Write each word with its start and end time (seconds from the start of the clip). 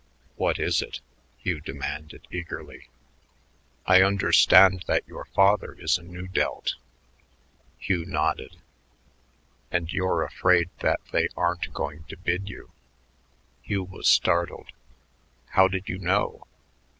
"What 0.35 0.57
is 0.57 0.81
it?" 0.81 0.99
Hugh 1.37 1.59
demanded 1.61 2.27
eagerly. 2.31 2.87
"I 3.85 4.01
understand 4.01 4.83
that 4.87 5.07
your 5.07 5.25
father 5.25 5.75
is 5.79 5.99
a 5.99 6.01
Nu 6.01 6.25
Delt." 6.27 6.73
Hugh 7.77 8.03
nodded. 8.05 8.55
"And 9.69 9.93
you're 9.93 10.23
afraid 10.23 10.71
that 10.79 11.01
they 11.11 11.27
aren't 11.37 11.71
going 11.75 12.05
to 12.05 12.17
bid 12.17 12.49
you." 12.49 12.71
Hugh 13.61 13.83
was 13.83 14.07
startled. 14.07 14.71
"How 15.49 15.67
did 15.67 15.87
you 15.87 15.99
know?" 15.99 16.47